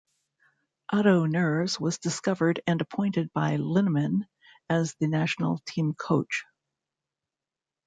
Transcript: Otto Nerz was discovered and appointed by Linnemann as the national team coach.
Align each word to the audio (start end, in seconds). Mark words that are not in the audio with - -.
Otto 0.91 1.27
Nerz 1.27 1.79
was 1.79 1.99
discovered 1.99 2.59
and 2.65 2.81
appointed 2.81 3.31
by 3.33 3.57
Linnemann 3.57 4.25
as 4.67 4.95
the 4.95 5.05
national 5.05 5.59
team 5.67 5.93
coach. 5.93 6.43